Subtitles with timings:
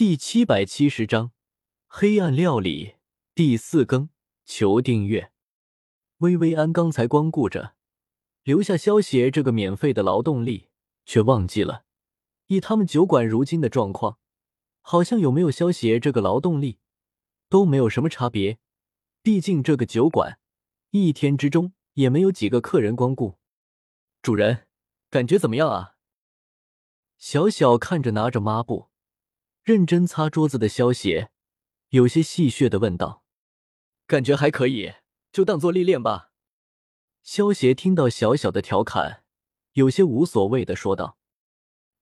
[0.00, 1.32] 第七百七十章
[1.86, 2.94] 黑暗料理
[3.34, 4.08] 第四更，
[4.46, 5.30] 求订阅。
[6.20, 7.74] 薇薇安刚才光顾着
[8.42, 10.70] 留下萧协这个免费的劳动力，
[11.04, 11.84] 却忘记了，
[12.46, 14.18] 以他们酒馆如今的状况，
[14.80, 16.78] 好像有没有萧协这个劳动力
[17.50, 18.58] 都没有什么差别。
[19.22, 20.38] 毕竟这个酒馆
[20.92, 23.38] 一天之中也没有几个客人光顾。
[24.22, 24.66] 主人，
[25.10, 25.96] 感觉怎么样啊？
[27.18, 28.89] 小小看着拿着抹布。
[29.62, 31.30] 认真擦桌子的萧邪，
[31.90, 33.24] 有些戏谑的问道
[34.08, 34.94] ：“感觉还可以，
[35.30, 36.30] 就当做历练吧。”
[37.22, 39.22] 萧邪听到小小的调侃，
[39.74, 41.18] 有些无所谓的说道：“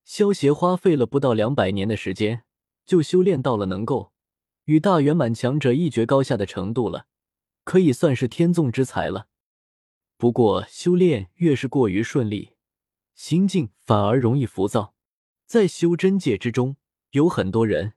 [0.05, 2.45] 萧邪花费了不到两百年的时间，
[2.87, 4.13] 就修炼到了能够
[4.67, 7.07] 与大圆满强者一决高下的程度了，
[7.65, 9.27] 可以算是天纵之才了。
[10.17, 12.53] 不过，修炼越是过于顺利，
[13.15, 14.95] 心境反而容易浮躁，
[15.45, 16.77] 在修真界之中。”
[17.11, 17.95] 有很多人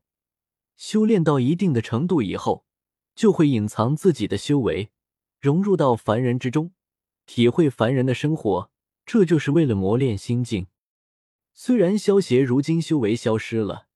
[0.78, 2.66] 修炼到一定的程度以后，
[3.14, 4.92] 就会隐藏自己的修为，
[5.40, 6.73] 融入到凡人之中，
[7.26, 8.72] 体会凡人的生活。
[9.06, 10.68] 这就是为了磨练心境。
[11.53, 13.88] 虽然萧邪如今修为消失了，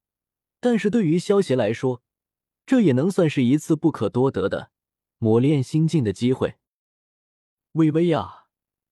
[0.59, 2.03] 但是对于萧邪来说，
[2.66, 4.72] 这也能算是一次不可多得的
[5.19, 6.55] 磨练心境的机会。
[7.73, 8.47] 微微呀，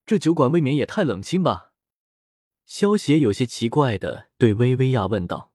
[0.06, 1.74] 这酒馆未免也太冷清吧？
[2.66, 5.53] 萧邪有些奇怪的对薇薇亚问道。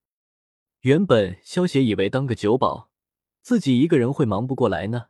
[0.83, 2.89] 原本萧协以为当个酒保，
[3.43, 5.07] 自己一个人会忙不过来呢，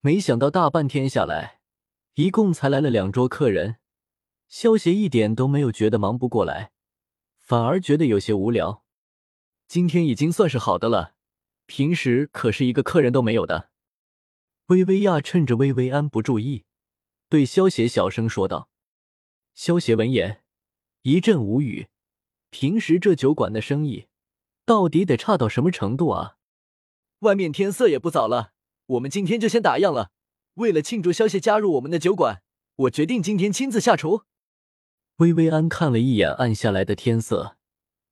[0.00, 1.60] 没想到大半天下来，
[2.14, 3.78] 一共才来了两桌客人，
[4.46, 6.70] 萧协一点都没有觉得忙不过来，
[7.38, 8.84] 反而觉得有些无聊。
[9.66, 11.14] 今天已经算是好的了，
[11.66, 13.70] 平时可是一个客人都没有的。
[14.66, 16.64] 薇薇亚趁着薇薇安不注意，
[17.28, 18.68] 对萧协小声说道。
[19.54, 20.44] 萧协闻言
[21.02, 21.88] 一阵无语，
[22.50, 24.06] 平时这酒馆的生意。
[24.64, 26.36] 到底得差到什么程度啊！
[27.20, 28.52] 外面天色也不早了，
[28.86, 30.10] 我们今天就先打烊了。
[30.54, 32.42] 为了庆祝萧协加入我们的酒馆，
[32.76, 34.22] 我决定今天亲自下厨。
[35.16, 37.56] 薇薇安看了一眼暗下来的天色，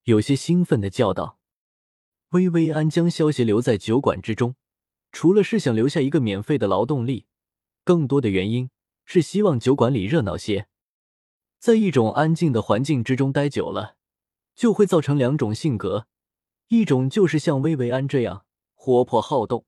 [0.03, 1.39] 有些兴奋的叫道
[2.31, 4.55] ：“薇薇安将萧协留在酒馆之中，
[5.11, 7.25] 除了是想留下一个免费的劳动力，
[7.83, 8.69] 更多的原因
[9.05, 10.67] 是希望酒馆里热闹些。
[11.57, 13.95] 在一种安静的环境之中待久了，
[14.55, 16.07] 就会造成两种性格。”
[16.69, 19.65] 一种就是像薇薇安这样活泼好动，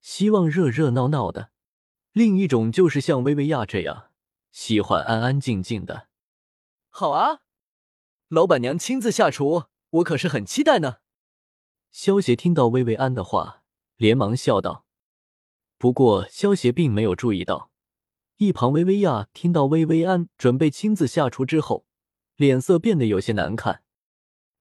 [0.00, 1.50] 希望热热闹闹的；
[2.10, 4.10] 另一种就是像薇薇亚这样
[4.50, 6.08] 喜欢安安静静的。
[6.90, 7.42] 好啊，
[8.26, 10.96] 老板娘亲自下厨，我可是很期待呢。
[11.92, 13.62] 萧协听到薇薇安的话，
[13.96, 14.84] 连忙笑道。
[15.78, 17.70] 不过萧协并没有注意到，
[18.38, 21.86] 一旁薇薇亚听到薇薇安准备亲自下厨之后，
[22.34, 23.84] 脸色变得有些难看。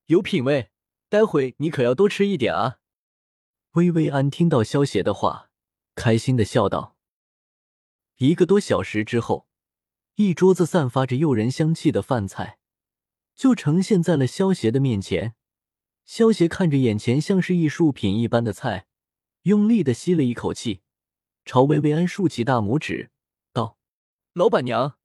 [0.06, 0.71] 有品味。
[1.12, 2.78] 待会你可要多吃一点啊！
[3.72, 5.50] 薇薇安听到萧邪的话，
[5.94, 6.96] 开心的笑道。
[8.20, 9.46] 一个多小时之后，
[10.16, 12.60] 一桌子散发着诱人香气的饭菜
[13.36, 15.36] 就呈现在了萧邪的面前。
[16.06, 18.88] 萧邪看着眼前像是艺术品一般的菜，
[19.42, 20.80] 用力的吸了一口气，
[21.44, 23.12] 朝薇薇安竖起大拇指，
[23.52, 23.78] 道
[24.32, 24.98] ：“老板娘，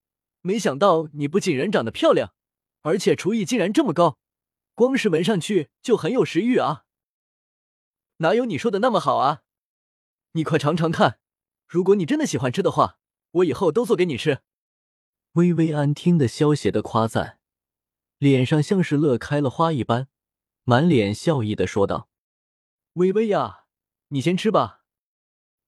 [0.42, 2.32] 没想到你不仅人长得漂亮，
[2.82, 4.18] 而且厨艺竟然这么高。”
[4.76, 6.84] 光是闻上去就很有食欲啊！
[8.18, 9.42] 哪有你说的那么好啊？
[10.32, 11.18] 你快尝尝看，
[11.66, 12.98] 如果你真的喜欢吃的话，
[13.30, 14.42] 我以后都做给你吃。
[15.32, 17.38] 薇薇安听得萧邪的夸赞，
[18.18, 20.08] 脸上像是乐开了花一般，
[20.64, 22.10] 满脸笑意的说道
[23.00, 23.64] ：“薇薇呀，
[24.08, 24.84] 你先吃吧。”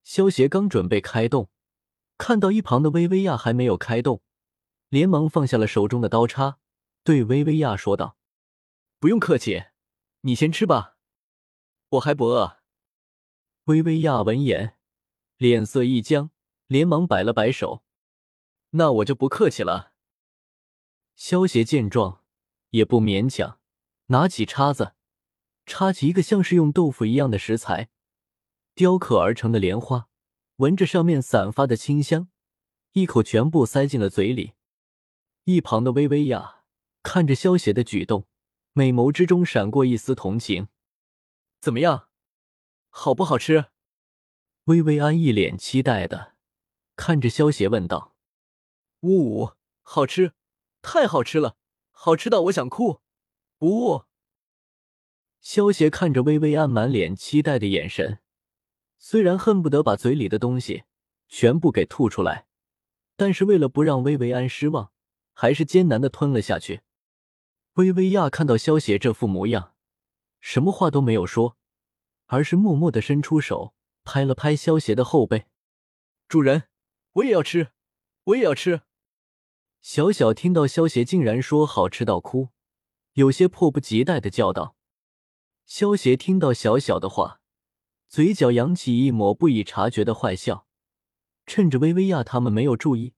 [0.04, 1.48] 萧邪刚准备开动，
[2.18, 4.20] 看到一旁的薇薇亚还没有开动，
[4.90, 6.58] 连忙放下了手中的刀叉，
[7.02, 8.18] 对薇薇亚说道。
[9.00, 9.66] 不用客气，
[10.22, 10.96] 你先吃吧，
[11.90, 12.58] 我还不饿。
[13.66, 14.76] 薇薇亚闻言，
[15.36, 16.30] 脸色一僵，
[16.66, 17.84] 连忙摆了摆手
[18.70, 19.92] ：“那我就不客气了。”
[21.14, 22.24] 萧协见状，
[22.70, 23.60] 也不勉强，
[24.06, 24.94] 拿起叉子，
[25.64, 27.90] 插起一个像是用豆腐一样的食材
[28.74, 30.08] 雕刻而成的莲花，
[30.56, 32.28] 闻着上面散发的清香，
[32.94, 34.54] 一口全部塞进了嘴里。
[35.44, 36.64] 一旁的薇薇亚
[37.04, 38.26] 看着萧协的举动。
[38.78, 40.68] 美眸之中闪过一丝同情，
[41.60, 42.10] 怎么样，
[42.90, 43.72] 好不好吃？
[44.66, 46.36] 薇薇安一脸期待的
[46.94, 48.14] 看着萧邪问道
[49.02, 49.50] ：“呜呜，
[49.82, 50.32] 好吃，
[50.80, 51.56] 太好吃了，
[51.90, 53.00] 好吃到我想哭。”
[53.62, 54.04] 呜。
[55.40, 58.20] 萧邪看着薇薇安满脸期待的眼神，
[58.96, 60.84] 虽然恨不得把嘴里的东西
[61.26, 62.46] 全部给吐出来，
[63.16, 64.92] 但是为了不让薇薇安失望，
[65.32, 66.82] 还是艰难的吞了下去。
[67.78, 69.72] 薇薇亚看到萧邪这副模样，
[70.40, 71.56] 什么话都没有说，
[72.26, 73.72] 而是默默的伸出手
[74.02, 75.46] 拍了拍萧邪的后背
[76.26, 76.64] ：“主人，
[77.12, 77.68] 我也要吃，
[78.24, 78.82] 我也要吃。”
[79.80, 82.48] 小小听到萧邪竟然说好吃到哭，
[83.12, 84.74] 有些迫不及待的叫道。
[85.64, 87.40] 萧邪听到小小的话，
[88.08, 90.66] 嘴角扬起一抹不易察觉的坏笑，
[91.46, 93.14] 趁着薇薇娅他们没有注意，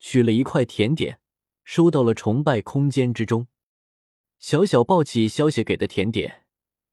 [0.00, 1.20] 取了一块甜点，
[1.62, 3.46] 收到了崇拜空间之中。
[4.38, 6.44] 小小抱起萧邪给的甜点，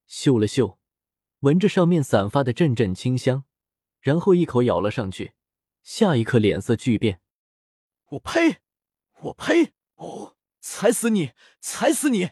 [0.07, 0.79] 嗅了嗅，
[1.39, 3.43] 闻着上面散发的阵阵清香，
[3.99, 5.33] 然后一口咬了上去，
[5.83, 7.21] 下一刻脸色巨变
[8.11, 8.61] ：“我呸！
[9.21, 9.73] 我呸！
[9.95, 11.31] 哦，踩死你！
[11.59, 12.31] 踩死你！”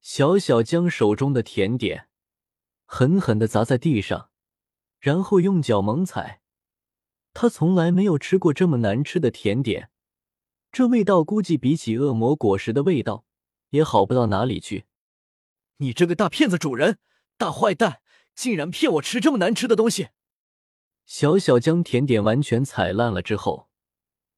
[0.00, 2.08] 小小将手中的甜点
[2.84, 4.30] 狠狠的砸在地上，
[4.98, 6.40] 然后用脚猛踩。
[7.34, 9.90] 他从来没有吃过这么难吃的甜点，
[10.72, 13.26] 这味道估计比起恶魔果实的味道
[13.70, 14.86] 也好不到哪里去。
[15.78, 16.98] 你这个大骗子主人，
[17.36, 18.00] 大坏蛋，
[18.34, 20.08] 竟然骗我吃这么难吃的东西！
[21.06, 23.68] 小小将甜点完全踩烂了之后，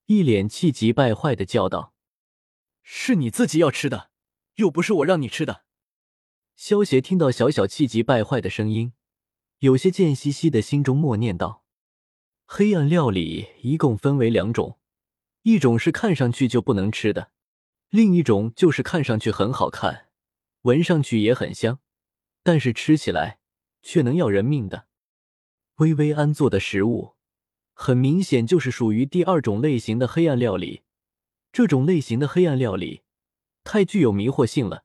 [0.06, 1.94] 一脸气急败坏的叫道
[2.82, 4.11] ：“是你自己要吃的。”
[4.56, 5.65] 又不是我让你吃的。
[6.55, 8.93] 萧邪听到小小气急败坏的声音，
[9.61, 11.65] 有些贱兮兮的，心中默念道
[12.44, 14.79] ：“黑暗料理一共分为两种，
[15.43, 17.31] 一种是看上去就不能吃的，
[17.90, 20.08] 另一种就是看上去很好看，
[20.62, 21.81] 闻上去也很香，
[22.42, 23.40] 但是吃起来
[23.82, 24.87] 却能要人命的。”
[25.76, 27.16] 薇薇安做的食物，
[27.75, 30.82] 很明显就是属于第二种类型的黑暗料理。
[31.52, 33.02] 这种类型的黑暗料理。
[33.64, 34.84] 太具有迷惑性了，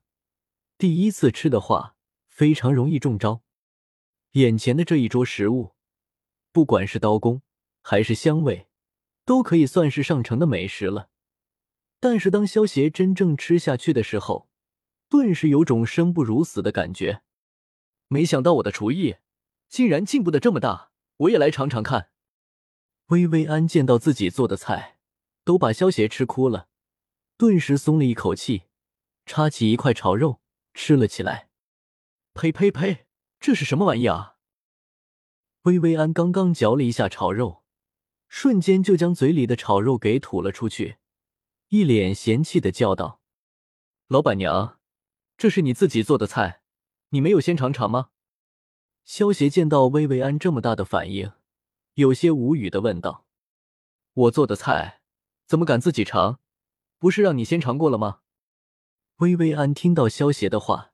[0.76, 1.96] 第一次吃的话
[2.28, 3.42] 非常容易中招。
[4.32, 5.74] 眼前的这一桌食物，
[6.52, 7.40] 不管是刀工
[7.80, 8.68] 还是香味，
[9.24, 11.08] 都可以算是上乘的美食了。
[11.98, 14.48] 但是当萧邪真正吃下去的时候，
[15.08, 17.22] 顿时有种生不如死的感觉。
[18.08, 19.16] 没想到我的厨艺
[19.68, 22.10] 竟然进步的这么大，我也来尝尝看。
[23.06, 24.98] 薇薇安见到自己做的菜
[25.44, 26.68] 都把萧邪吃哭了。
[27.36, 28.64] 顿时松了一口气，
[29.26, 30.40] 插起一块炒肉
[30.74, 31.48] 吃了起来。
[32.34, 33.06] 呸呸呸！
[33.38, 34.36] 这是什么玩意啊？
[35.62, 37.62] 薇薇安刚刚嚼了一下炒肉，
[38.28, 40.96] 瞬间就将嘴里的炒肉给吐了出去，
[41.68, 43.20] 一脸嫌弃的叫道
[44.06, 44.78] ：“老板娘，
[45.36, 46.62] 这是你自己做的菜，
[47.08, 48.10] 你没有先尝尝吗？”
[49.04, 51.32] 萧协见到薇薇安这么大的反应，
[51.94, 53.26] 有些无语的问道
[54.14, 55.00] ：“我做的菜，
[55.46, 56.38] 怎么敢自己尝？”
[56.98, 58.20] 不是让你先尝过了吗？
[59.16, 60.92] 薇薇安听到萧邪的话，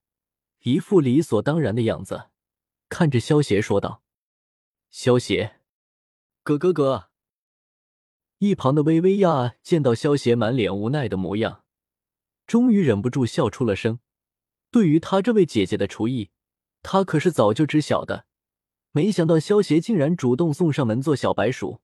[0.60, 2.30] 一副理所当然的样子，
[2.88, 4.02] 看着萧邪说道
[4.90, 5.60] ：“萧邪，
[6.42, 7.10] 哥哥哥。”
[8.44, 11.62] 一旁的薇薇娅见到萧邪满脸无奈的模样，
[12.44, 14.00] 终于忍不住笑出了声。
[14.72, 16.30] 对于她这位姐姐的厨艺，
[16.82, 18.26] 她可是早就知晓的，
[18.90, 21.81] 没想到萧邪竟然主动送上门做小白鼠。